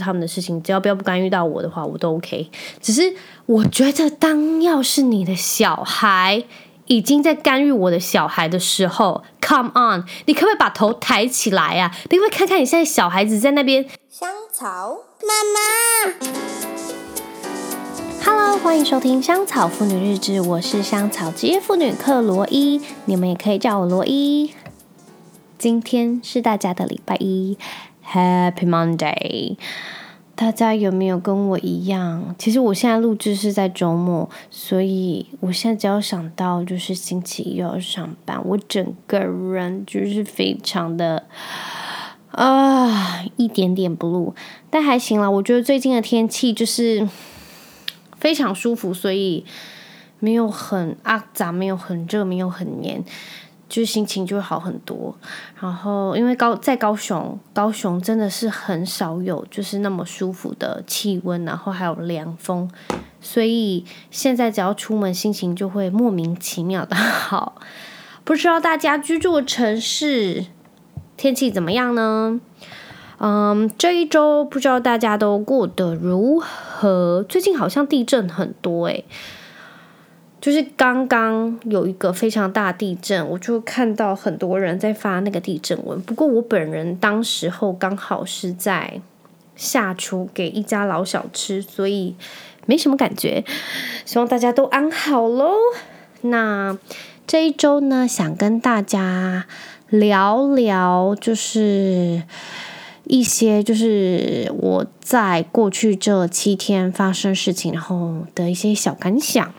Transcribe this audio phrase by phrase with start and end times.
[0.00, 2.50] 他们的事情，只要不要不干预到我的话，我都 OK。
[2.82, 3.14] 只是
[3.46, 6.42] 我觉得，当要是你的小孩
[6.86, 11.94] 已经在干预我的小孩的时候，Come on，你可不可以把头抬起来啊？
[12.10, 13.86] 你会看看你现在小孩子在那边。
[14.10, 16.14] 香草妈妈
[18.24, 24.52] ，Hello，欢迎收听香草妇女日志，我是香草职业妇女克罗伊，你们也可以叫我罗伊。
[25.56, 27.56] 今天是大家的礼拜一。
[28.06, 29.56] Happy Monday！
[30.36, 32.34] 大家有没有跟我一样？
[32.38, 41.24] 其实我现在录制是在周末，所以我现在只要想到就是星期一要上班，我整个人就是非常的
[42.32, 44.34] 啊，一点点 blue，
[44.70, 45.30] 但还行啦。
[45.30, 47.08] 我觉得最近的天气就是
[48.18, 49.44] 非常舒服，所以
[50.18, 53.04] 没有很阿杂，没有很热，没有很黏。
[53.74, 55.12] 就心情就会好很多，
[55.60, 62.70] 然后因为高在高雄，高雄真的是很少有就是那么舒服的气温，然后还有凉风，
[63.20, 67.56] 所以现在只要出门，心情就会莫名其妙的好。
[68.22, 70.44] 不知道大家居住的城市
[71.16, 72.40] 天气怎么样呢？
[73.18, 77.24] 嗯，这一周不知道大家都过得如何？
[77.28, 79.04] 最近好像地震很多诶。
[80.44, 85.98] 就是刚刚有一个非常大地震，我就看到很多人在发那个地震文。
[86.02, 89.00] 不过我本人当时候刚好是在
[89.56, 92.14] 下厨给一家老小吃，所以
[92.66, 93.42] 没什么感觉。
[94.04, 95.50] 希望大家都安好喽。
[96.20, 96.76] 那
[97.26, 99.46] 这一周呢，想跟大家
[99.88, 102.22] 聊聊，就是
[103.04, 109.54] 一些就是我在过去这七天发生事情，然后的一些小感想。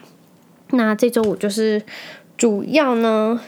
[0.71, 1.83] 那这周我就是
[2.37, 3.39] 主要呢，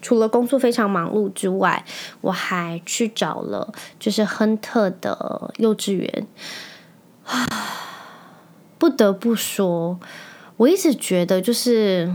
[0.00, 1.84] 除了工作非常忙碌之外，
[2.20, 6.26] 我还去找了就是亨特的幼稚园
[7.24, 7.46] 啊。
[8.78, 10.00] 不得不说，
[10.56, 12.10] 我一直觉得就是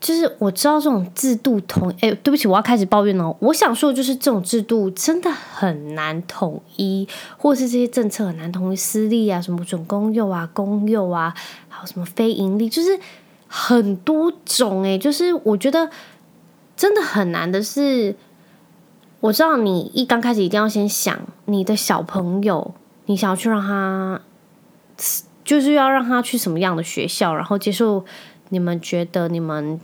[0.00, 3.36] 就是我知道这种制度统，哎，对不起，我要开始抱怨了。
[3.40, 7.06] 我想说的就是这种制度真的很难统一，
[7.36, 11.34] 或是这些政策很难统一，私立啊，什么准公幼啊、公幼啊，
[11.68, 12.98] 还有什么非营利，就是。
[13.52, 15.90] 很多种诶，就是我觉得
[16.76, 18.14] 真的很难的是，
[19.18, 22.72] 我知道你一刚开始一定要先想你的小朋友，
[23.06, 24.20] 你想要去让他，
[25.42, 28.04] 就是要让他去什么样的学校，然后接受
[28.50, 29.80] 你们觉得你们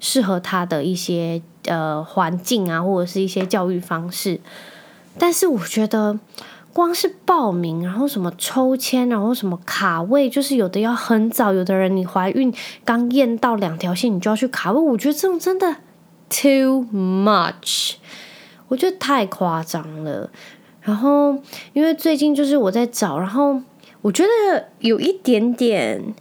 [0.00, 4.40] 适合他的一些呃环境啊，或者是一些教育方式，
[5.18, 6.18] 但是我觉得。
[6.70, 12.54] 光是报名，然后什么抽签，然后什么卡位，就是有的要很早，有的人你怀孕
[12.84, 14.80] 刚验到两条线，你就要去卡位。
[14.80, 15.66] 我觉得这种真的
[16.28, 17.94] too much，
[18.68, 20.30] 我觉得太夸张了。
[20.82, 21.36] 然后
[21.72, 23.60] 因为最近就是我在找，然后
[24.02, 26.14] 我觉得有一点点，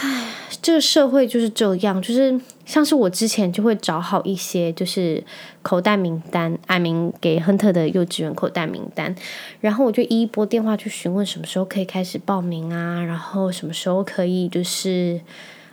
[0.00, 0.24] 唉。
[0.60, 5.22] 这个社会就是这样，就是像是我之前就会找好一些，就是
[5.62, 9.14] 口袋名单，爱民给亨特的幼稚园口袋名单，
[9.60, 15.20] 然后我就一一拨电话去询问什么时候可以开始报名啊，然后什么时候可以就是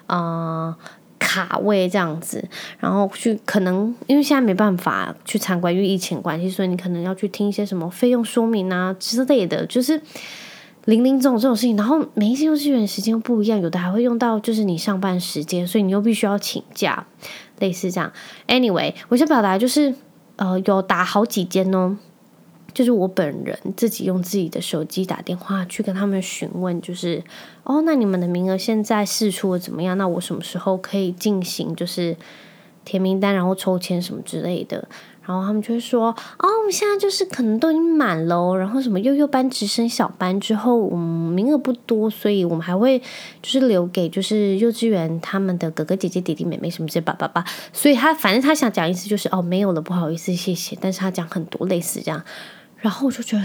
[0.06, 0.74] 呃
[1.18, 2.48] 卡位这样子，
[2.80, 10.00] 然后去可能因为现在没办法去参观，因为疫情关系，所以你可能要去听一些什么费用说明啊之类的，就是。
[10.86, 17.08] 零零总这种事情，然后每一次幼稚园时间又不一样，有的还会用到就是你上班时间，所以你又必须要请假，
[17.60, 18.14] 类似这样。
[18.48, 19.96] Anyway，我想表达就是，
[20.36, 21.98] 呃，有打好几间哦，
[22.72, 27.24] 就是我本人自己用自己的手机打电话去跟他们询问，就是
[27.64, 29.98] 哦，那你们的名额现在释出的怎么样？
[29.98, 32.16] 那我什么时候可以进行就是
[32.84, 34.88] 填名单，然后抽签什么之类的？
[35.28, 40.98] 然后他们就会说：“哦，我们现在就是可能都已经满了，然后什么幼幼班直升小班之后，嗯，
[41.32, 43.00] 名额不多，所以我们还会
[43.42, 47.44] 就是留给就是幼稚园他们的哥哥姐姐弟弟妹妹什么之类叭叭叭。
[47.74, 50.78] 所以他反正他想讲意思就是哦，没有了，不好意思，谢谢。
[50.80, 52.24] 但是他讲很多类似这样，
[52.78, 53.44] 然后我就觉得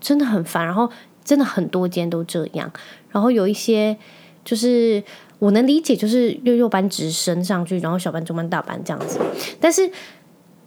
[0.00, 0.66] 真的很烦。
[0.66, 0.90] 然后
[1.24, 2.68] 真的很多间都这样，
[3.12, 3.96] 然后有一些
[4.44, 5.00] 就是
[5.38, 9.20] 我能理解，就是幼幼班直升上去，然后小班、中班、大班这样子，
[9.60, 9.88] 但是。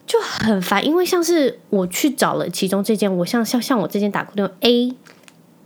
[0.07, 4.95] 就很烦，因为像是我去找了其中这间，我像像像我这间打过电话 A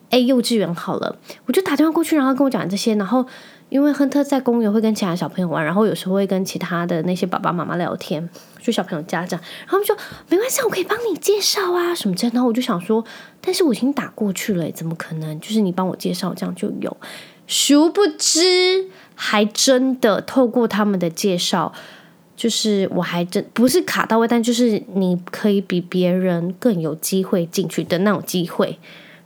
[0.09, 1.15] A 幼稚园好了，
[1.45, 3.25] 我就打电话过去，然后跟我讲这些，然后
[3.69, 8.27] 因为亨特在公园会跟其他小朋友玩，然后有时候会跟其他的那些爸爸妈妈聊天，
[8.59, 9.95] 就小朋友家长，然后他们说
[10.27, 13.05] 没关系，我可以帮你介绍啊什么这样，然后我就想说，
[13.39, 15.39] 但是我已经打过去了，怎么可能？
[15.39, 16.97] 就是你帮我介绍这样就有，
[17.45, 21.71] 殊不知还真的透过他们的介绍。
[22.41, 28.79] 就是我还真不是卡到位，但就是你可以比别人更有机会进去的那种机会。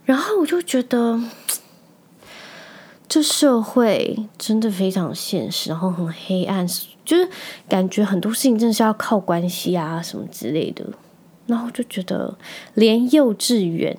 [0.04, 1.18] 然后我就觉得，
[3.08, 6.68] 这社会真的非常现实，然后很黑暗，
[7.06, 7.26] 就是
[7.66, 10.84] 感觉很多事情真的是要靠关系啊什么之类的。
[11.46, 12.36] 然后就觉得，
[12.74, 13.96] 连幼稚园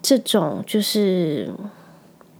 [0.00, 1.50] 这种就是。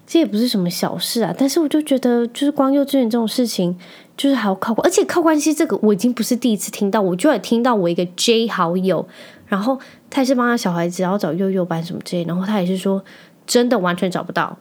[0.06, 3.74] 这也不是什么小事啊，但是我就觉得，就是光幼稚园这种事情，
[4.16, 9.06] 就是还要靠关，而且靠关系这个我已经不是第一次听到，我就也听到我一个 J 好友，
[9.46, 9.80] 然后
[10.10, 13.02] 他也是帮他小孩子，然后找幼幼班什么之类，然后他也是说
[13.46, 14.56] 真的完全找不到，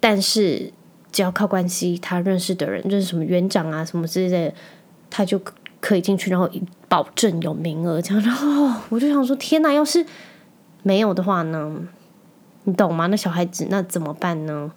[0.00, 0.72] 但是
[1.12, 4.54] 只要靠关系，他认识的人，认识什么园长啊什么之类的，
[5.10, 5.38] 他就
[5.80, 6.48] 可以进去，然后
[6.88, 10.06] 保证有名额这样，然后我就想说，天哪，要是
[10.82, 11.70] 没有的话呢？
[12.64, 13.06] 你懂吗？
[13.06, 14.70] 那小孩子那怎么办呢？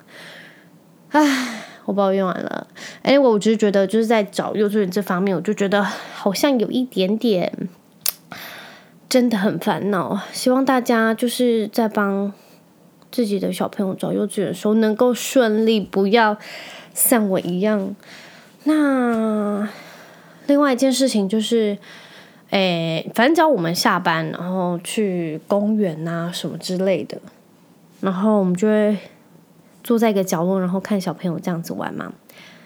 [1.10, 2.68] 唉，我抱怨完了。
[3.02, 7.70] 哎，我只是觉得就是在找幼稚园这方面，我就觉得好像有一点点
[9.10, 10.20] 真的很烦恼。
[10.32, 12.34] 希望大家就是在帮
[13.12, 16.38] 自己的小朋友找幼稚园的时候能够顺利，不要
[16.94, 17.96] 像我一样。
[18.64, 19.70] 那
[20.48, 21.78] 另外一件事情就是，
[22.50, 27.20] 哎，反正只要我们下班然后去公园啊什么之类的。
[28.04, 28.98] 然后我们就会
[29.82, 32.12] 坐在一个角落，然后看小朋友这样子玩嘛。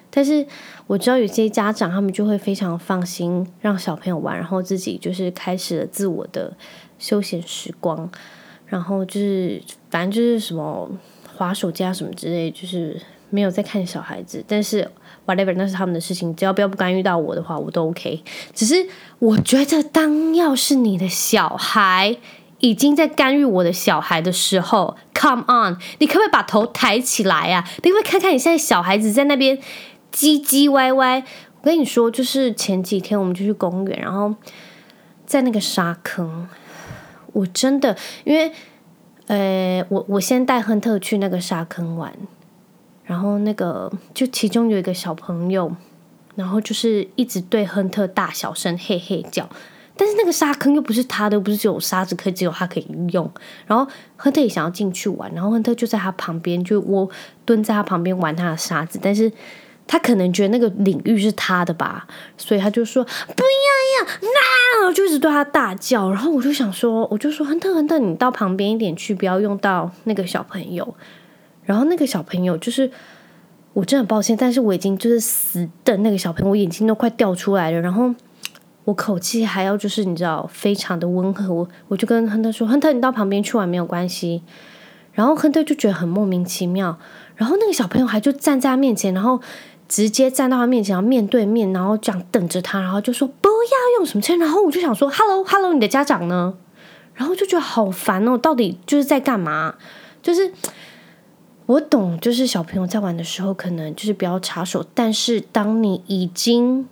[0.10, 0.44] 但是
[0.88, 6.52] 我知道有些家长他们就会非常放心让小朋友玩，然后自己就是开始了自我的
[6.98, 8.10] 休闲时光。
[8.66, 9.62] 然后就是
[9.92, 10.90] 反正就是什么
[11.36, 13.00] 滑手机啊什么之类，就是
[13.30, 14.44] 没有在看小孩子。
[14.48, 14.90] 但是
[15.28, 18.24] whatever 那是他们的事情，只要不要不干预到我的话，我都 OK。
[18.56, 18.88] 只是
[19.20, 22.18] 我觉得，当要是你的小孩。
[22.60, 27.64] 已经在干预我的小孩的时候，Come on，你可不可以把头抬起来啊？
[27.84, 29.58] 你会看看你现在小孩子在那边
[30.12, 31.24] 唧唧歪歪。
[31.62, 34.34] 我跟你说，就是前几天我们就去公园，然后
[35.26, 36.48] 在那个沙坑，
[37.34, 38.52] 我真的因为
[39.28, 42.14] 呃，我我先带亨特去那个沙坑玩，
[43.04, 45.76] 然后那个就其中有一个小朋友，
[46.36, 49.50] 然后就是一直对亨特大小声嘿嘿叫。
[49.98, 53.30] 但是那个沙坑又不是他的，不是只有沙子可以只有他可以用。
[53.66, 57.10] 然后亨特也想要进去玩，然后亨特就在他旁边，就我
[57.44, 59.00] 蹲在他旁边玩他的沙子。
[59.02, 59.32] 但是
[59.88, 62.08] 他可能觉得那个领域是他的吧，
[62.38, 66.10] 所以他就说不要呀，那就一直对他大叫。
[66.12, 70.96] 然后我就想说，我就说亨特亨特，你到旁边一点去，不要用到那个小朋友。
[71.64, 72.92] 然后那个小朋友就是，
[73.74, 77.82] 我真的很抱歉，但是我已经就是死瞪那个小朋友，我眼睛都快掉出来了。
[77.82, 78.14] 然后。
[78.88, 84.42] 我口气还要就是你知道非常的温和，我我就跟亨特说：“亨特，你到旁边去玩没有关系。”
[85.12, 86.98] 然后亨特就觉得很莫名其妙。
[87.36, 89.42] 然后那个小朋友还就站在他面前，然后
[89.90, 96.54] 直接站到他面前，然后面对面，然后这样等着他，然后就说：“不要用什么车。”然后我就想说：“Hello，Hello，你的家长呢？”
[97.14, 99.76] 然后就觉得好烦哦，到底就是在干嘛？
[100.24, 100.50] 就是
[101.66, 106.88] 我懂，就是小朋友在玩的时候可能就是不要插手，但是当你已经。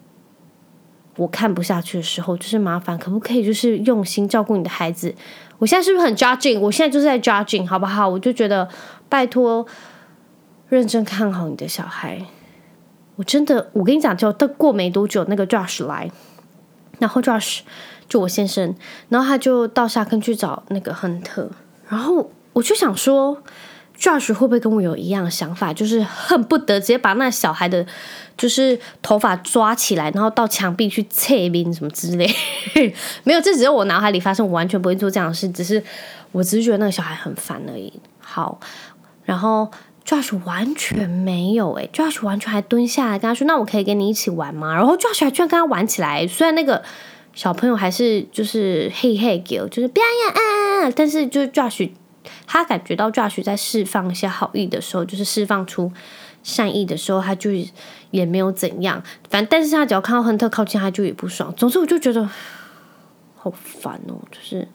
[1.17, 5.13] 我看不下去的时候，就是麻烦，可不可以就是用心照顾你的孩子？
[5.57, 6.59] 我现在是不是很 judging？
[6.59, 8.07] 我现在就是在 judging，好不好？
[8.07, 8.67] 我就觉得
[9.07, 9.65] 拜托，
[10.67, 12.21] 认真看好你的小孩。
[13.15, 16.11] 我真的，我跟你讲，就过没多久，那个 Josh 来，
[16.99, 17.61] 然后 Josh
[18.09, 18.75] 就我先生，
[19.09, 21.49] 然后他就到沙坑去找那个亨特，
[21.87, 23.41] 然后我就想说。
[23.99, 25.73] Josh 会不会跟我有一样想法？
[25.73, 27.85] 就是恨不得直接把那小孩的，
[28.37, 32.29] 就是头发抓起来，然后到墙壁去切冰什么之类。
[33.23, 35.47] 没有，这只是我脑海里发生，我完全不会做这样的事。
[35.49, 35.81] 只是
[36.31, 37.91] 我只是觉得那个小孩很烦而已。
[38.19, 38.59] 好，
[39.23, 39.71] 然后
[40.05, 46.27] Josh 完全没有诶、Josh 完全还蹲下来跟他说：“那我可以跟你一起玩吗？”然后 Josh 还居然跟他玩起来。
[46.27, 46.83] 虽然那个
[47.33, 51.89] 小朋友还是就是嘿嘿叫，就是不要呀啊，但是就是 Josh。
[52.47, 55.91] 他感觉到 Josh 在释放一些好意的时候，就是释放出
[56.43, 57.49] 善意的时候，他就
[58.11, 59.01] 也没有怎样。
[59.29, 61.53] 反正，但是他只要看到亨特靠近，他就也不爽。
[61.55, 62.29] 总之，我就觉得
[63.35, 64.15] 好烦哦。
[64.31, 64.67] 就是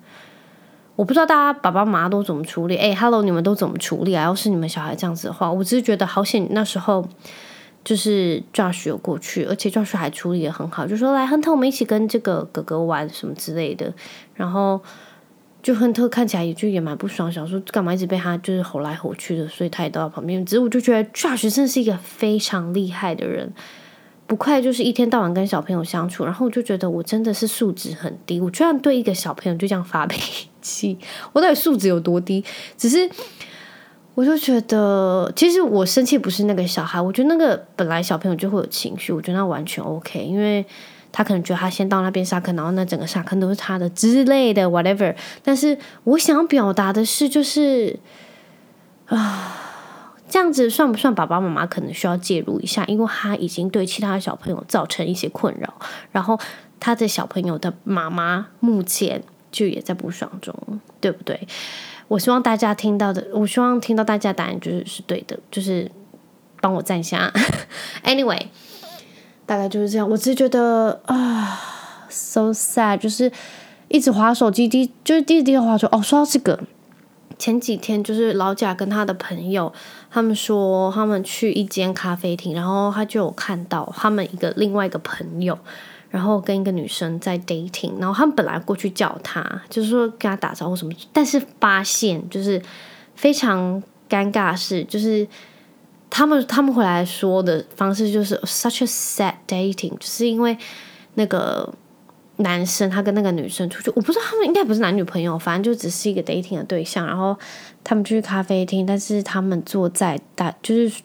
[0.97, 2.76] 我不知道大家爸爸妈妈都怎么处理。
[2.76, 4.25] 哎，Hello，你们都怎么处理啊？
[4.25, 6.47] 要是你们小孩这样子的话，我只是觉得好险。
[6.50, 7.09] 那时候
[7.85, 13.92] 就是 Josh 有过去，而且 Josh 还处理得很好，就说来亨特，我们一起跟这个哥哥玩什么之类的。
[14.35, 14.80] 然后。
[15.62, 20.45] 就亨特看起来也就也蛮不爽，想说干嘛一直被他就是吼来吼去的，所以他也到旁边。
[20.47, 23.52] 只是我就觉得 Josh 真是一个非常厉害的人，
[24.26, 26.25] 不快就是一天到晚跟小朋友相处。
[26.25, 30.99] 然后我就觉得我真的是素质很低，我居然对一个小朋友就这样发脾气，
[31.33, 32.43] 我到底素质有多低？
[32.79, 33.11] 只是
[34.14, 40.64] 我就觉得，其实我生气不是那个小孩，我觉得那个本来小朋友就会有情绪，我觉得那完全 OK，因为。
[41.12, 45.14] 他可能觉得他先到那边沙坑，然后那整个沙坑都是他的之类的，whatever。
[45.43, 47.99] 但是我想表达的是，就是
[49.07, 52.85] 啊，这样子算不算爸爸妈妈可能需要介入一下？
[52.85, 55.75] 因为他已经对其他的小朋友造成一些困扰，
[56.12, 56.38] 然后
[56.79, 60.55] 他的小朋友的妈妈目前就也在不爽中，
[61.00, 61.49] 对不对？
[62.07, 65.90] 我希望大家听到的，我希望听到大家答案就是是对的，就是
[66.61, 67.33] 帮我赞下。
[68.05, 68.47] Anyway。
[69.50, 71.59] 大概就是这样，我只是觉得啊
[72.09, 73.33] ，so sad，就是
[73.88, 75.88] 一直滑手机，滴就是第一第一滑手。
[75.90, 76.61] 哦，说到这个，
[77.37, 79.73] 前几天就是老贾跟他的朋友，
[80.09, 85.59] 他们说他们去一间咖啡厅，然后他就有看到他们一个另外一个朋友，
[86.11, 92.62] 然后跟一个女生在 dating，然后他们本来过去叫他，就是说跟他打招呼什么，但是发现就是
[93.16, 95.26] 非常尴尬的是，就是。
[96.11, 100.59] 他们他们回来说的方式就是 such a sad dating，就是因为
[101.14, 101.73] 那个
[102.38, 107.07] 男生他跟那个女生出去，我不知道他们应该不是男女朋友，反正就只是一个 dating 的对象。
[107.07, 107.38] 然后
[107.85, 111.02] 他们去咖啡厅，但是他们坐在大就是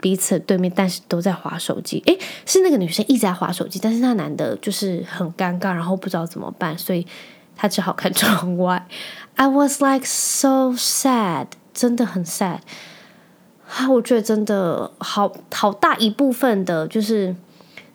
[0.00, 2.02] 彼此对面，但是都在划手机。
[2.06, 7.06] 诶，是那个女生一直在划手机，但是那男的就是很尴尬，然后不知道怎么办，所以
[7.56, 8.86] 他只好看窗外。
[9.34, 12.60] I was like so sad，真的很 sad。
[13.68, 17.34] 啊，我觉得真的好好大一部分的，就是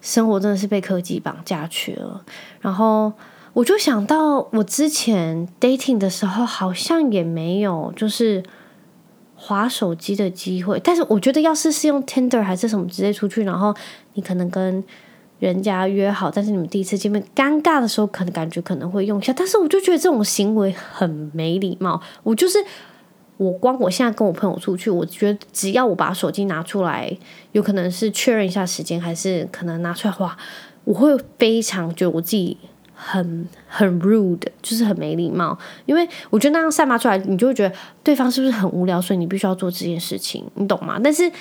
[0.01, 2.21] 生活真的是被科技绑架去了。
[2.59, 3.11] 然后
[3.53, 8.43] 我就想到，我之前 dating 的时候，好像也没有就是
[9.35, 10.77] 滑手机的机会。
[10.83, 13.73] 但是我觉得，要是是用 Tinder 还是什么直接出去，然后
[14.15, 14.83] 你可能跟
[15.39, 19.31] 人家约好，但是你们第一次见面尴尬的时候，可能感觉可能会用一下。
[19.31, 22.01] 但是我就觉得这种行为很没礼貌。
[22.23, 22.59] 我就是。
[23.41, 27.11] 我光我现在跟我朋友出去，我觉得只要我把手机拿出来，
[27.53, 30.37] 有可能是确认一下时间，还是可能拿出来话，
[30.83, 32.55] 我会非常觉得我自己
[32.93, 35.57] 很很 rude，就是很没礼貌。
[35.87, 41.01] 因为我觉得那样散发出来，你就会觉得对方是不是很无聊，所以你必须要做这件事情，你懂吗？
[41.03, 41.31] 但是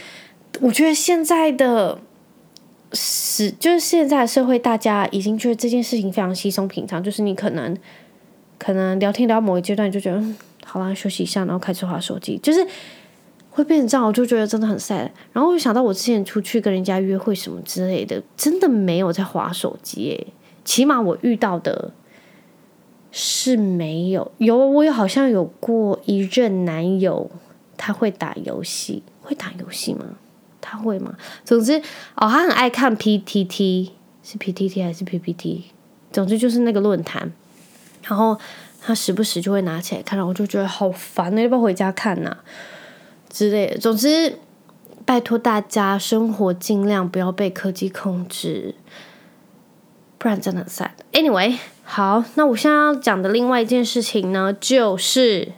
[0.62, 1.98] 我觉得现在的
[2.94, 7.76] 是，就是现在的社会，大家已经觉得这件事情非常稀松平常，就是你可能
[8.56, 10.24] 可能聊天聊到某一阶段，就觉得。
[10.64, 12.64] 好啦，休息一下，然后开始滑手机，就是
[13.50, 15.10] 会变成这样，我就觉得真的很 sad。
[15.32, 20.26] 然后我想到我之前出去跟人家约会什么之类的，真的没有在滑手机诶，
[20.64, 21.92] 起码我遇到的
[23.10, 24.30] 是没有。
[24.38, 27.30] 有，我有好像有过一任男友，
[27.76, 30.04] 他会打游戏，会打游戏吗？
[30.60, 31.16] 他会吗？
[31.44, 31.78] 总之
[32.14, 33.90] 哦，他很爱看 PTT，
[34.22, 35.64] 是 PTT 还是 PPT？
[36.12, 37.32] 总之就是那个论坛，
[38.04, 38.38] 然后。
[38.82, 42.36] 他时不时就会拿起来看，然后我就觉得好烦，要不要回家看呐、
[43.28, 43.78] 之类的。
[43.78, 44.38] 总之，
[45.04, 48.74] 拜托大家生活尽量不要被科技控制，
[50.18, 50.90] 不然真的很 sad。
[51.12, 55.52] Anyway，好，那我现在要讲的另外一件事情呢，就是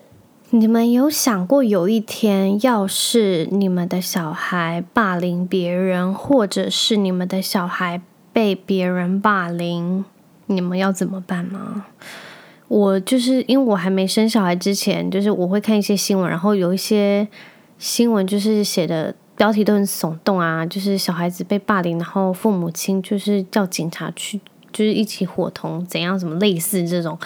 [0.50, 8.02] 你们有想过有一天，要是你们的小孩霸凌别人，或者是你们的小孩
[8.32, 10.04] 被别人霸凌，
[10.46, 11.86] 你们要怎么办吗？
[12.72, 17.28] 我就是因为我还没生小孩之前，就是我会看一些新闻，然后有一些
[17.76, 24.40] 新闻就是写的标题都很耸动啊，就是小孩子被霸凌，然后父母亲就是叫警察去，
[24.72, 27.18] 就是一起伙同怎样，什么类似这种，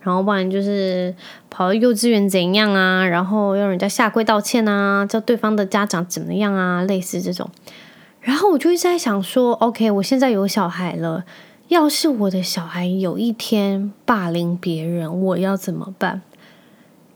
[0.00, 1.14] 然后不然就是
[1.50, 7.50] 跑到幼稚园怎样啊，然后要人家下跪道歉啊，叫对方的家长怎么样啊，类似这种，
[8.22, 11.26] 然后我就一直在想说，OK，我现在有小孩了。
[11.68, 16.20] 要是我的小孩有一天霸凌别人，我要怎么办？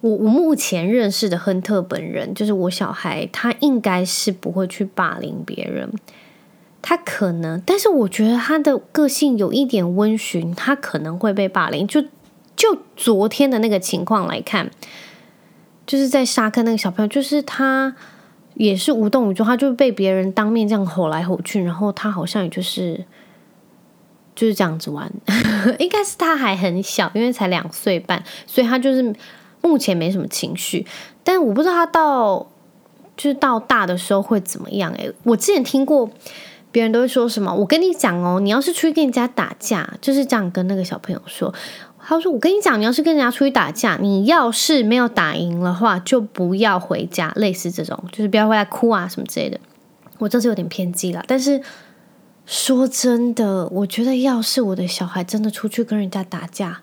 [0.01, 5.93] 我我目前认识的亨特本人，就是我小孩，他应该是不会去霸凌别人。
[6.81, 11.87] 他可能，但是我觉得他的个性有一点温驯，他可能会被霸凌。
[11.87, 12.03] 就
[12.57, 14.71] 就昨天的那个情况来看，
[15.87, 17.95] 就是在沙坑那个小朋友，就是他
[18.55, 23.05] 也是无动于衷，他就被别人当面这样吼来吼去，然后他好像也就是。
[24.39, 25.11] 就是这样子玩，
[25.81, 29.13] 应该是他还很小，因为才两岁半，所以他就是
[29.63, 30.87] 目前没什么情绪。
[31.25, 32.47] 但我不知道他到
[33.17, 34.93] 就是到大的时候会怎么样。
[34.93, 36.09] 诶，我之前听过
[36.71, 41.53] 别人都会说什么，我跟你讲哦，你要是出去跟人家打架，就是这样跟那个小朋友说。
[42.01, 47.33] 他说：“我跟你讲，你要是跟人家出去打架，你要是没有打赢的话，就不要回家。
[47.37, 49.59] 类似这种，就是不要回来哭啊什么之类的。
[50.19, 51.61] 我这是有点偏激了，但是。”
[52.49, 56.81] 说真的，我觉得要是我的小孩真的出去跟人家打架，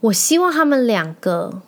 [0.00, 1.62] 我希望他们两个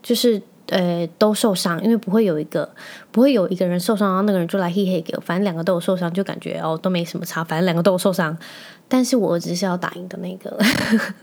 [0.00, 2.70] 就是呃都受伤，因为不会有一个
[3.10, 8.38] 不会有一个人受伤，然后那个人就来嘿嘿给我，反正两个都有受伤，就感觉哦都没什么差，反正两个都有受伤。
[8.86, 10.56] 但是我儿子是要打赢的那个，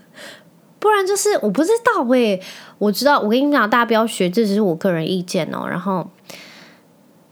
[0.80, 2.42] 不然就是我不知道喂、
[2.78, 5.66] 我知道，我跟你讲，大家不要学，这只是我个人意见哦。
[5.66, 6.06] 然后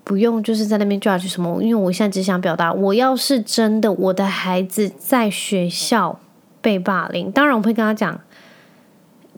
[0.03, 6.19] 不用就是在那边 judge 什么，因为我现在只想表达，我要是真的我的孩子在学校
[6.61, 8.19] 被霸凌，当然我会跟他讲。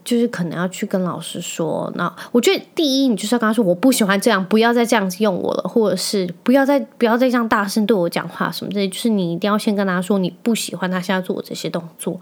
[0.03, 8.87] 就是可能要去跟老师说，那我觉得第一，你就是要跟他说，我不喜欢这样，不要再这样子用我了，或者是不要再不要再这样大声对我讲话什么之类。
[8.87, 12.19] 就是你一定要先跟他说，你不喜欢他现在做这些动作，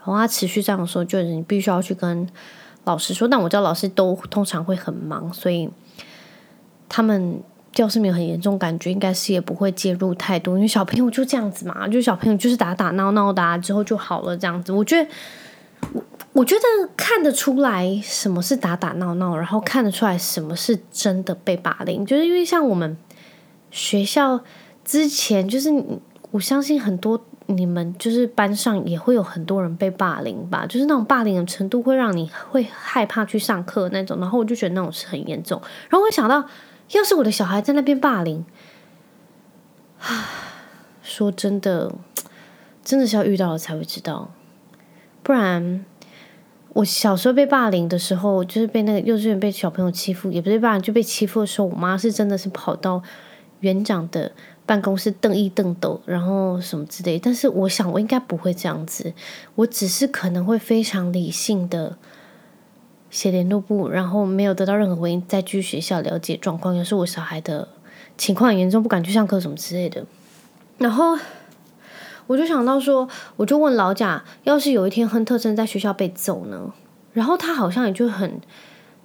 [0.00, 2.28] 然后他持续这样说，就是你必须要去跟
[2.84, 3.26] 老师说。
[3.26, 5.70] 但我知道老师都通常会很忙，所以
[6.90, 7.40] 他们
[7.74, 14.72] 教室没有很严重，感觉应该是也不会介入太多，因为小朋友就这样子嘛，就小朋友就是打打闹闹的啊，之后就好了这样子。
[14.72, 15.10] 我觉得。
[16.32, 22.04] 我觉得看得出来什么是打打闹闹，然后看得出来什么是真的被霸凌。
[22.04, 22.96] 就是因为像我们
[23.70, 24.40] 学校
[24.84, 25.70] 之前，就是
[26.32, 34.18] 我相信很多你们就是班上也会有很多人被霸凌吧，就是那种霸凌的程度会让你会害怕去上课那种。
[34.18, 35.60] 然后我就觉得那种是很严重。
[35.88, 36.44] 然后我想到，
[36.98, 38.44] 要是我的小孩在那边霸凌，
[40.00, 40.28] 啊，
[41.02, 41.94] 说真的，
[42.84, 44.32] 真的是要遇到了才会知道，
[45.22, 45.84] 不然。
[46.74, 53.00] 我小时候被霸凌的时候，就是被那个幼稚园被小朋友欺负，也不是霸凌，就被欺负的时候，我妈是真的是跑到
[53.60, 54.32] 园长的
[54.66, 57.16] 办公室瞪一瞪斗，然后什么之类。
[57.16, 59.14] 但是我想我应该不会这样子，
[59.54, 61.96] 我只是可能会非常理性的
[63.14, 66.74] 写联络簿，然后没有得到任何回应，再去学校了解状况。
[66.74, 67.68] 也是我小孩的
[68.18, 70.04] 情况严重，不敢去上课什么之类的，
[70.78, 71.16] 然后。
[72.26, 73.06] 我就想到说，
[73.36, 76.72] 我就问老贾，要是有一天亨特真在学校被揍呢？
[77.12, 78.40] 然后他好像也就很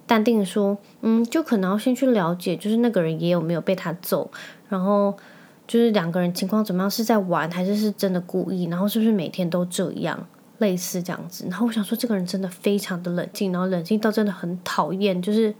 [0.06, 4.30] 淡定说，嗯，就可能要先去了解，就是那个人也有没有被他揍，
[4.70, 5.14] 然后
[5.68, 10.26] 就是两个人情况怎么样，是在玩还是是真的故意，然后是不是每天都这样，
[10.60, 11.44] 类似这样子。
[11.50, 15.54] 然后我想说，这个人真的非常的冷静，然后冷静到真的很讨厌，就是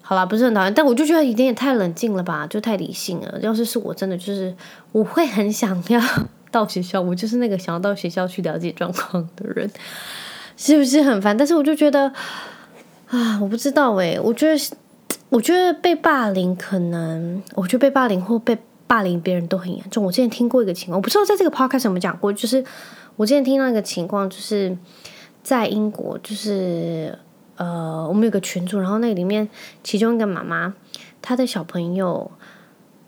[0.00, 3.38] 好啦，不是很讨厌，但我就觉得有点也太冷静了吧，就太理性了。
[3.42, 4.54] 要是是我真的就是，
[4.92, 6.00] 我会很想要。
[6.52, 9.70] 到学校，我就是那个想要到学校去了解状况的人，
[10.54, 11.34] 是不是很烦？
[11.34, 12.12] 但是我就觉得
[13.08, 14.76] 啊，我不知道诶，我觉得，
[15.30, 20.04] 我觉得被霸凌可能，我觉得被霸凌或被霸凌别人都很严重。
[20.04, 22.62] 我之前听过一个情况，我不知道在这个 podcast 有没有讲过，就是
[23.16, 24.76] 我之前听到一个情况，就是
[25.42, 27.18] 在英国，就是
[27.56, 29.48] 呃，我们有个群组，然后那里面
[29.82, 30.74] 其中一个妈妈，
[31.20, 32.30] 她的小朋友，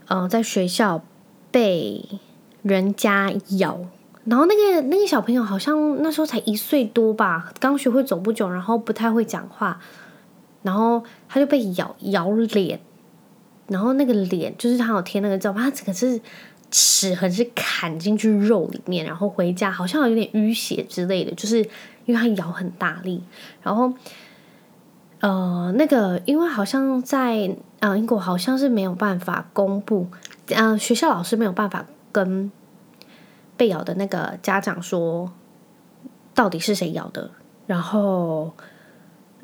[0.08, 1.02] 嗯、呃，在学校
[1.50, 2.20] 被。
[2.64, 3.78] 人家咬，
[4.24, 9.78] 然后那个那个小朋友好像那时候才一岁多吧，刚学会走不久，然后不太会讲话，
[10.62, 12.80] 然后他就被咬咬脸，
[13.68, 16.18] 然后那个脸就是他有贴那个照片，他整个是
[16.74, 21.58] 齿痕是砍进去肉里面，然后回家好像有点淤血之类的，就是
[22.06, 23.22] 因为他咬很大力，
[23.62, 23.92] 然后
[25.20, 30.08] 呃那个因为好像在啊、英国好像是没有办法公布，
[30.48, 31.86] 嗯、呃、学校老师没有办法。
[32.14, 32.52] 跟
[33.56, 35.32] 被咬的那个家长说，
[36.32, 37.28] 到底是谁咬的？
[37.66, 38.52] 然后，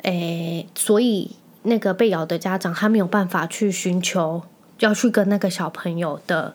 [0.02, 4.42] 诶，所以那个被咬的家长他没有办法去寻求，
[4.78, 6.54] 要去跟那个小朋友的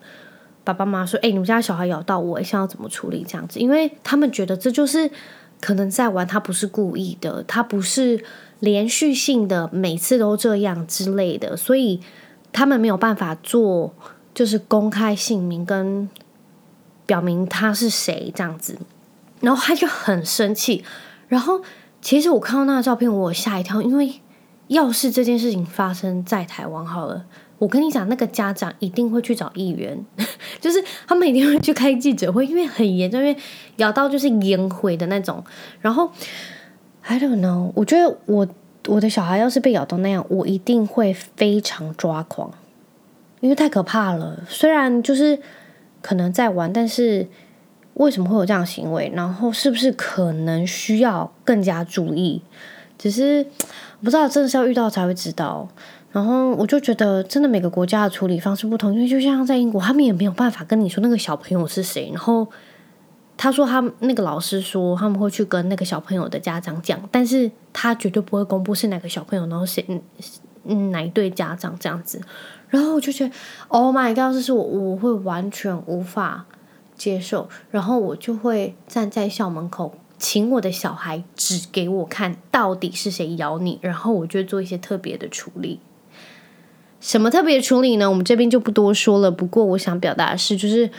[0.66, 5.08] 爸爸妈妈说：“诶，你们家小孩咬到我，想要怎么处理？”这样子，因为他们觉得这就是
[5.60, 8.24] 可能在玩，他不是故意的，他不是
[8.58, 12.00] 连续性的，每次都这样之类的，所以
[12.52, 13.94] 他们没有办法做。
[14.36, 16.10] 就是公开姓名跟
[17.06, 18.78] 表明他是谁这样子，
[19.40, 20.84] 然后他就很生气。
[21.26, 21.62] 然后
[22.02, 24.20] 其实我看到那个照片，我吓一跳，因为
[24.66, 27.24] 要是这件事情发生在台湾好了，
[27.58, 29.98] 我跟你讲，那个家长一定会去找议员，
[30.60, 33.36] 就是他们一定会去开记者会，因为很严重，因为
[33.76, 35.42] 咬到就是烟灰的那种。
[35.80, 36.10] 然后
[37.02, 38.46] I don't know，我觉得我
[38.88, 42.50] 我的小孩要是被咬到那样，我一定会非常抓狂。
[43.40, 45.38] 因为太可怕了，虽然就是
[46.02, 47.28] 可能在玩，但是
[47.94, 49.10] 为什么会有这样行为？
[49.14, 52.42] 然后是不是可能需要更加注意？
[52.98, 53.46] 只是
[54.02, 55.68] 不知道，真的是要遇到才会知道。
[56.12, 62.10] 然后我就觉得，真的每个国家的处理方式不同，因为就像在英国，他们也没有办法跟你说那个小朋友是谁。
[62.10, 62.46] 然后
[63.36, 69.84] 他说他那个老师说他们会去跟那个小朋友的家长讲，但是他绝对不会公布是哪个小朋友，然后谁
[70.64, 72.20] 嗯哪一对家长这样子。
[72.70, 73.34] 然后我就觉得
[73.68, 76.46] ，Oh my God，这是我我会完全无法
[76.96, 77.48] 接受。
[77.70, 85.78] 然后我就会站在校门口请我的小孩指给我看到底是谁咬你，然后我就做一些特别的处理。
[87.06, 88.10] 什么特别处理呢？
[88.10, 89.30] 我们这边就不多说了。
[89.30, 90.90] 不过我想表达的是，就是，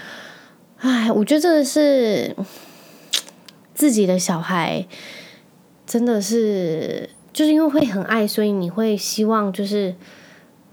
[0.77, 2.33] 哎，我觉得真的是
[3.73, 4.87] 自己的小孩，
[5.85, 9.93] 真的是就是因为会很爱，所以你会希望就是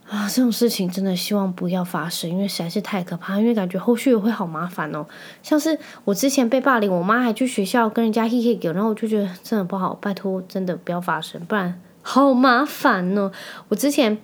[0.09, 5.05] 啊，这种事情真的希望不要发生，因为实在是太可怕，因为感觉后续会好麻烦哦。
[5.43, 13.33] 像是我之前被霸凌，我妈还去学校跟人家嘿嘿狗，然后我就觉得真的不好，拜托，真的不要发生，不然好麻烦哦。
[13.67, 14.17] 我之前。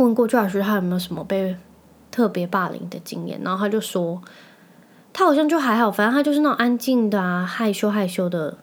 [0.00, 1.54] 问过朱老师，他有没有什么被
[2.10, 3.38] 特别霸凌的经验？
[3.44, 4.20] 然后他就说，
[5.12, 8.56] 他好像就还好，反正他就是那种安静的啊，害羞害羞的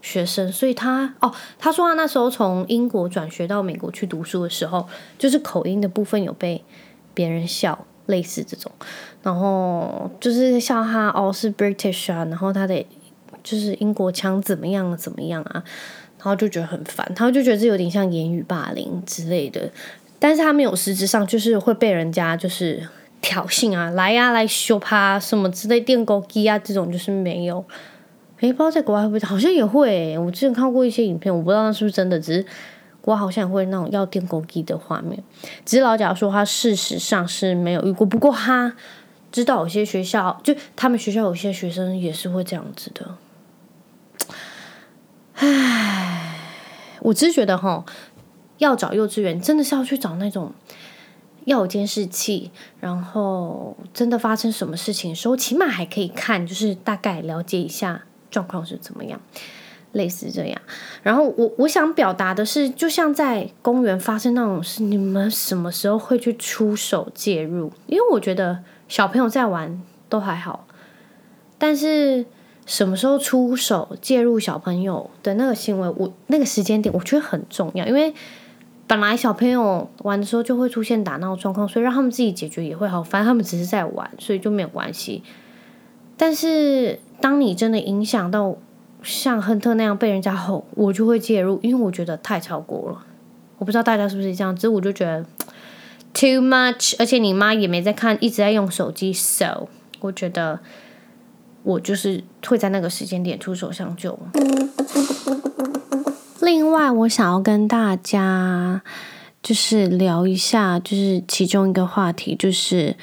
[0.00, 0.50] 学生。
[0.50, 6.64] 所以他哦，他说他那时候从英国转学到美国去读书的时候，就是口音的部分有被
[7.12, 8.72] 别人笑，类似这种。
[9.22, 12.86] 然后就是笑他哦是 British 啊，然后他的
[13.42, 15.62] 就是英国腔怎么样怎么样啊，
[16.16, 19.70] 然后就觉得很烦，他就觉得这有点像言语霸凌之类的。
[20.18, 22.88] 但是他没有实质上就是会被人家就是
[23.20, 27.64] 挑衅啊，来呀、啊、来羞趴什么之类电勾机啊这种就是没有。
[28.40, 30.16] 诶，不知道在国外会不会，好像也会。
[30.18, 32.46] 我之前看过一些影片，我不知道那是不是真的，只是
[33.00, 35.20] 国外好像也会那种要电勾机的画面。
[35.64, 38.72] 只是老贾说他事实上是没有遇过，不过他
[39.32, 43.16] 知道有些学校就他们学校有些学生也是会这样子的。
[45.34, 46.36] 唉，
[47.00, 47.84] 我只是觉得哈。
[48.58, 50.52] 要找幼稚园，真的是要去找那种
[51.44, 59.18] 要有监视器，然后真的发生什么事情的时候，起码还可以看，就是大概了解一下状况是怎么样，
[59.92, 60.60] 类似这样。
[61.02, 67.72] 然后我我想表达的是，就像在公园发生那种事，你们什么时候会去出手介入？
[67.86, 70.66] 因为我觉得小朋友在玩都还好，
[71.56, 72.26] 但是
[72.66, 78.12] 什么时候出手介入小朋友的那个行为，我那个时间点我觉得很重要，因为。
[78.88, 83.02] 本来小朋友玩的时候就会出现打闹状况，所以让他们自己解决也会好。
[83.02, 85.22] 反正他们只是在玩，所以就没有关系。
[86.16, 88.56] 但是当你真的影响到
[89.02, 93.04] 像亨特那样被人家吼，我就会介入，因为我觉得太超过了。
[93.58, 95.22] 我不知道大家是不是这样，只是我就觉得
[96.14, 96.94] too much。
[96.98, 99.68] 而且你妈也没在看，一直在用手机，so
[100.00, 100.60] 我觉得
[101.62, 104.18] 我就是会在那个时间点出手相救。
[106.40, 108.80] 另外，我想要跟大家
[109.42, 112.96] 就是聊一下，就是其中一个话题，就是，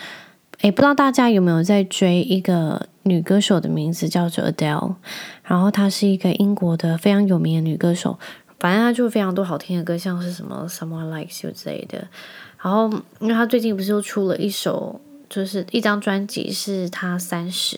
[0.61, 4.95] 诶，不知道大家有没有在追一个女歌手的名字叫做 Adele，
[5.43, 8.17] 然后她是一个英国的非常有名的女歌手，
[8.57, 12.07] 反正她就非常多好听的歌，像是什么 Someone Likes You 之类的。
[12.61, 17.77] 然后，因为她最近不是又出了一首，就是一张专辑，是她三十，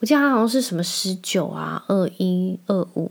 [0.00, 3.10] 我记得她好像是什么十九啊，二一二五，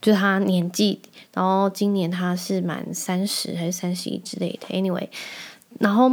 [0.00, 1.00] 就是她年纪。
[1.32, 5.08] 然后今年他是满三十还是三十一之类的，anyway，
[5.78, 6.10] 然后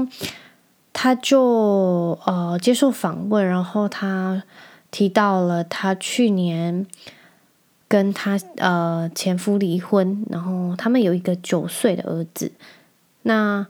[0.94, 4.44] 他就呃接受访问，然后他
[4.92, 6.86] 提到了他去年
[7.88, 12.52] 跟他呃前夫离婚，然后他们有一个九岁的儿子。
[13.24, 13.66] 那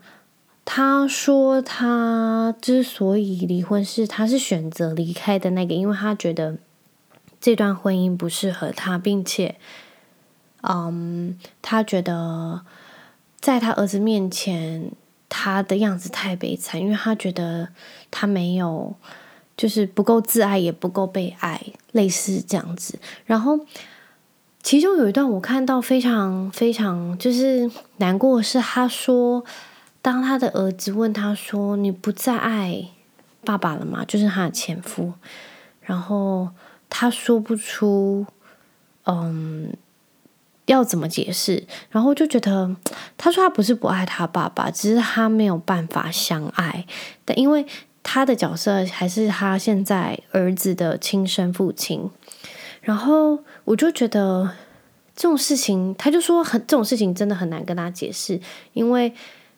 [0.66, 6.58] 他说他之所以离婚是他是选择离开的那个，因为他觉得
[7.40, 9.56] 这段婚姻不适合他，并且。
[10.62, 12.62] 嗯他觉得
[13.40, 14.90] 在他儿子面前，
[15.28, 17.68] 他的样子太悲惨，因为他觉得
[18.10, 18.94] 他没有，
[19.56, 22.98] 就是不够自爱，也不够被爱，类似这样子。
[23.24, 23.60] 然后，
[24.62, 29.44] 其中有一段我看到非常非常就是难过，是他说，
[30.02, 32.88] 当他的儿子问他说：“你不再爱
[33.44, 35.12] 爸爸了吗？”就是他的前夫，
[35.82, 36.48] 然后
[36.90, 38.26] 他说不出，
[39.04, 39.72] 嗯。
[40.68, 41.64] 要怎么解释？
[41.90, 42.76] 然后就觉得
[43.16, 46.84] 他说他不是不爱他爸爸，只是他没有办法相爱。
[47.24, 47.66] 但因为
[48.02, 52.10] 他的角色还是他现在儿子的亲生父亲，
[52.82, 54.50] 然后我就觉得
[55.16, 58.38] 这种事情，他就说很这种事情真的很难跟他解释，
[58.74, 59.12] 因为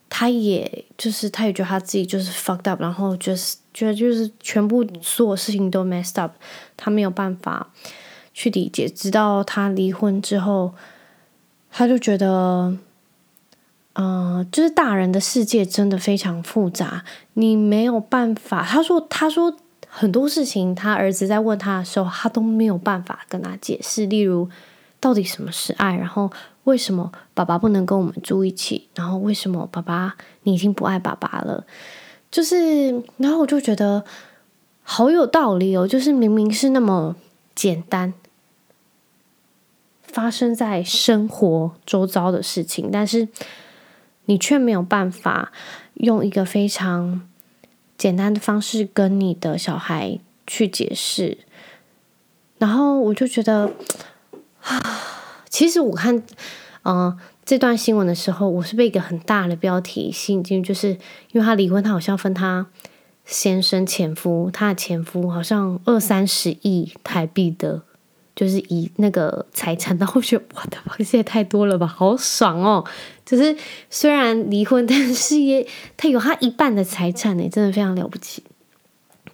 [0.08, 6.32] 他也就是他也觉得他自己就是 fucked up，然后就是觉得就是全部所有事情都 messed up，
[6.76, 7.68] 他没有办法
[8.32, 10.72] 去理解，直到他离婚之后。
[11.70, 12.76] 他就觉得，
[13.94, 17.04] 嗯、就是大人的世界真的非常复杂，
[17.34, 18.62] 你没有办法。
[18.62, 19.56] 他说，他说
[19.88, 24.06] 很多事情，他儿子在问他的时候，他都没有办法跟他解释。
[24.06, 24.48] 例如，
[24.98, 25.96] 到底什么是爱？
[25.96, 26.30] 然后
[26.64, 28.88] 为什么爸爸不能跟我们住一起？
[28.94, 31.64] 然后为什么爸爸你已经不爱爸爸了？
[32.30, 34.04] 就是，然后我就觉得
[34.82, 35.88] 好有道理哦。
[35.88, 37.16] 就是明明是那么
[37.54, 38.14] 简单。
[40.12, 43.28] 发生在生活周遭的事情，但是
[44.26, 45.52] 你却没有办法
[45.94, 47.22] 用一个非常
[47.96, 51.38] 简单的方式跟你的小孩去解释。
[52.58, 53.72] 然后我就觉得，
[54.62, 54.82] 啊，
[55.48, 56.24] 其实我看，嗯、
[56.82, 60.90] 呃，这段新闻的时候，我是被一个很大的标题吸引进去，就是
[61.32, 62.66] 因为他离婚，他好像分他
[63.24, 67.82] 先生前夫，他的前夫好像二三十亿台币的。
[68.40, 72.82] 就是以那个财产，然 后我觉得哇，他这也太多了吧，好爽哦！
[73.26, 73.54] 就是
[73.90, 75.66] 虽然离婚， 但是也
[75.98, 78.42] 他有他一半的财产呢，真的非常了不起。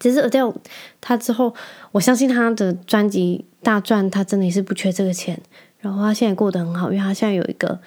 [0.01, 0.53] 其实 Adele
[1.01, 1.55] 他之后，
[1.93, 5.41] 我相信他的专辑大赚，他真的是不缺这个钱。
[5.79, 7.79] 然后他现在过得很好，因为他现在有一个，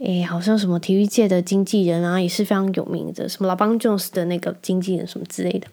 [0.00, 5.66] 诶，好像什么体育界的经纪人啊，也是非常有名的，什么 LeBron James 的那个经纪人什么之类的。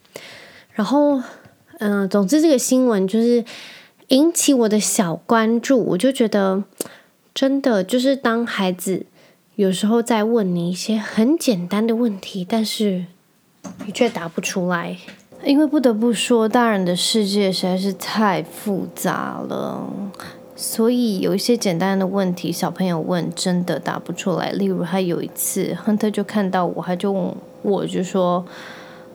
[0.71, 1.21] 然后，
[1.79, 3.43] 嗯、总之这个新闻就是。
[4.09, 6.63] 引起我的小关注，我就觉得
[7.33, 9.05] 真的就是当孩子
[9.55, 13.05] 有时候在问你一些很简单的问题，但是
[13.85, 14.97] 你却答不出来，
[15.43, 19.87] 因为不得不说，大人的世界实在是太复杂了，
[20.55, 24.51] 所以有一些简单的问题，小朋友问真的答不出来。
[24.51, 28.43] 例如，他有一次，亨特就看到我，他就问我就说：“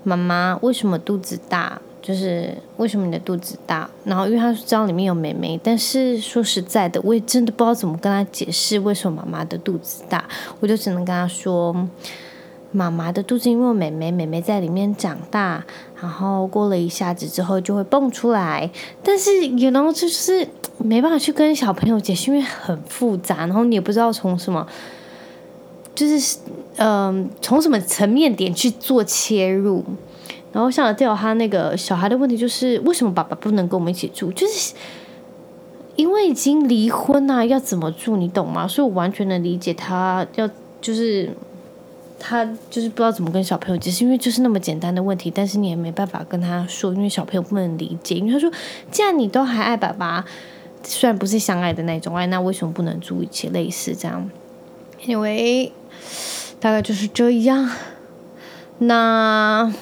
[0.04, 3.88] 妈妈，为什么肚子大？”就是为什么你的肚子大？
[4.04, 10.22] 然后因为他知道里面有妹妹，但是说实在的，我也真的不知道怎么跟他解释为什么妈妈的肚子大。
[10.60, 11.74] 我就只能跟他说，
[12.72, 15.64] 妈妈的肚子因为有妹妹，妹妹在里面长大，
[15.98, 18.70] 然后过了一下子之后就会蹦出来。
[19.02, 24.66] 但是，you know，就是没办法去跟小朋友解释，因为很复杂，然后你也不知道从什么，
[25.94, 26.36] 就是
[26.76, 29.82] 嗯、从什么层面点去做切入。
[30.54, 34.30] 然后像掉他那个小孩的问题，就是为什么爸爸不能跟我们一起住？
[34.30, 34.72] 就是
[35.96, 38.16] 因为已经离婚啊，要怎么住？
[38.16, 38.68] 你懂吗？
[38.68, 40.48] 所以我完全能理解他要，
[40.80, 41.28] 就是
[42.20, 48.14] 他就是不知道怎么跟小朋友解释，因为就是那么简单的问题，但是你也没办法跟他说，因为小朋友不能理解。
[48.14, 48.48] 因为他说，
[48.92, 50.24] 既然你都还爱爸爸，
[50.84, 53.48] 虽然不是相爱的那种爱，那为什么不能住一起？
[53.48, 54.30] 类似这样，
[55.04, 55.72] 因为
[56.60, 57.68] 大概就是这样。
[58.78, 59.74] 那。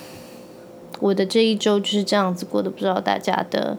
[1.02, 3.76] 我的这一周就是这样子过的，不知道大家的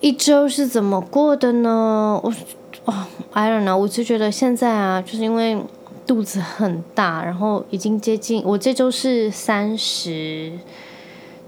[0.00, 2.20] 一周是怎么过的呢？
[2.24, 2.34] 我
[2.84, 5.56] 哦，I don't know，我就觉得现在啊，就是因为
[6.04, 10.50] 肚子很大，然后已经接近我这周是三十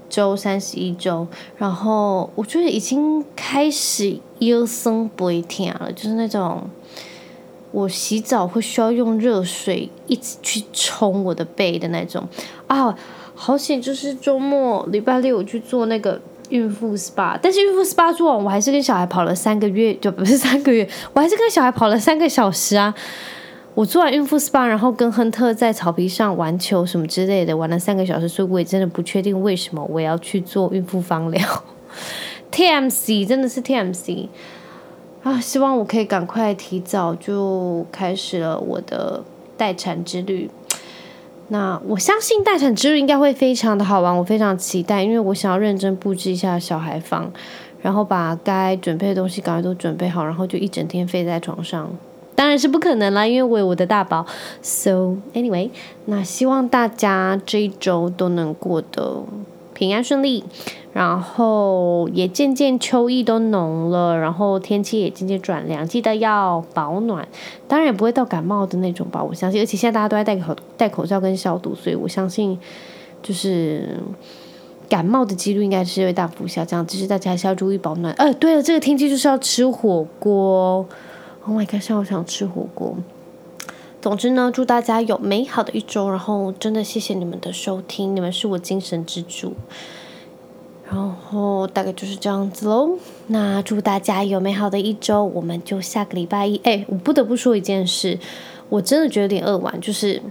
[0.09, 6.69] 周、三十一周，然后我觉得已经开始腰酸背痛了，就是那种
[7.71, 12.25] 我洗澡会需要用热水一直去冲我的背的那种
[12.67, 12.97] 啊。
[13.35, 16.19] 好险，就是周末礼拜六我去做那个
[16.49, 22.95] 孕妇 SPA，但是孕妇 SPA 做完，我还是跟小孩跑了三个月，就不是三个月， 我还是跟小孩跑了三个小时啊。
[23.73, 31.45] 我做完孕妇 SPA，然后跟亨特在草皮上玩球什么之类的，玩了三个小时，所以我也真的不确定为什么我要去做孕妇芳疗。
[32.53, 34.29] TMC 真的是 TMC
[35.23, 35.41] 啊！
[35.41, 39.21] 希望我可以赶快提早就开始了我的
[39.57, 40.49] 待产之旅。
[41.49, 47.31] 那我相信待产之路应该会非常的好玩，我非常期待，因为我想要认真布置一下小孩房，
[47.81, 51.89] 然后把该准备的东西赶快都准备好，然后就一整天飞在床上。
[52.33, 54.25] 当然是不可能啦，因为我有我的大宝。
[54.61, 55.69] So anyway，
[56.05, 59.23] 那希望大家这一周都能过得
[59.75, 60.43] 平安顺利。
[60.93, 67.27] 然后也渐渐秋意都浓了，然后天气也渐渐转凉，记得要保暖。
[67.67, 69.59] 当然也不会到感冒的那种吧，我相信。
[69.59, 72.57] 而且现在大家都在戴口戴口罩跟消毒，所以我相信
[73.21, 73.99] 就是
[74.87, 76.87] 感冒的几率应该是会大幅下降。
[76.87, 78.13] 只是大家还是要注意保暖。
[78.13, 80.87] 呃，对了，这个天气就是要吃火锅。
[81.45, 82.95] Oh my god，我想吃火锅。
[84.05, 86.07] 总之呢，祝大家有美好的一周。
[86.11, 89.53] 然后真的谢谢你们的收听，你们是我精神支柱。
[90.87, 92.99] 然后大概就是这样子喽。
[93.25, 96.57] 那祝大家有美好的一周，我们就下个礼拜一。
[96.57, 98.19] 哎，我不得不说一件事，
[98.69, 100.21] 我真的觉得有点扼腕，就是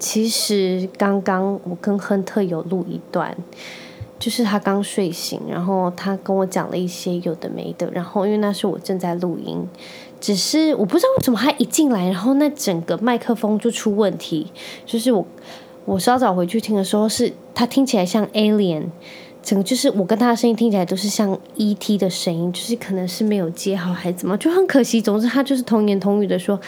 [0.00, 3.36] 其实刚刚我跟亨特有录一段，
[4.18, 9.64] 就是他刚睡醒，然后他跟我讲了一些有的没的，然后因为那是我正在录音，
[10.20, 14.46] 只是我不知道为什么他一进来，然后那整个麦克风就出问题，
[14.84, 15.26] 就是我
[15.86, 18.84] 我稍早回去听的时候，是他听起来像 alien。
[19.42, 21.96] 整个就是我跟他的声音听起来都是像 E.T.
[21.96, 25.00] 的声音，就是可能是没有接好还是怎么，就很可惜。
[25.00, 26.60] 总之他就是童言童语的说：“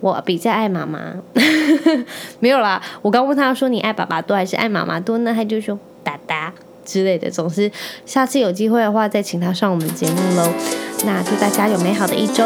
[0.00, 1.14] 我比较爱妈妈。”
[2.38, 6.52] 没有啦，我刚问他说：“你爱爸爸多还是爱妈妈多呢？”他就说：“爸爸。”
[6.84, 7.30] 之类的。
[7.30, 7.70] 总之，
[8.06, 10.52] 下次有机会的话，再请他上我们节目喽。
[11.04, 12.44] 那祝大家有美好的一周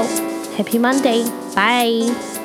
[0.57, 1.25] ，Happy Monday，
[1.55, 2.38] 拜。